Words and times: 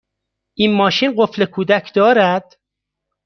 این 0.57 0.73
ماشین 0.73 1.13
قفل 1.17 1.45
کودک 1.45 1.93
دارد؟ 1.93 2.57